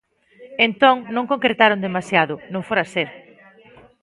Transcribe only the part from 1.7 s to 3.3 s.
demasiado, non fora ser.